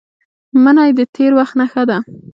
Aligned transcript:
منی 0.63 0.89
د 0.97 0.99
تېر 1.15 1.31
وخت 1.39 1.53
نښه 1.59 1.83
ده 1.89 1.97